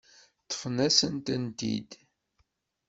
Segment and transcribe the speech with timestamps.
[0.43, 1.91] Ṭṭfen-asen-tent-id.